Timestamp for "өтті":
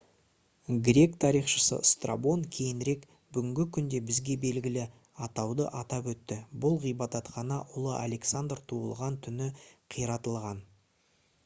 6.15-6.39